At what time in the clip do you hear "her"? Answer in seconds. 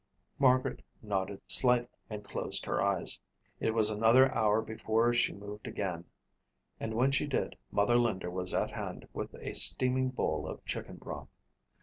2.65-2.81